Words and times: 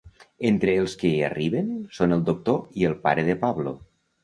Entre 0.47 0.73
els 0.83 0.95
que 1.01 1.11
arriben 1.27 1.69
són 1.99 2.17
el 2.17 2.25
doctor 2.31 2.59
i 2.83 2.91
el 2.91 2.99
pare 3.07 3.29
de 3.31 3.39
Pablo. 3.47 3.79